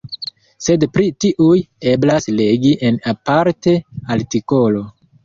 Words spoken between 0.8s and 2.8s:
pri tiuj eblas legi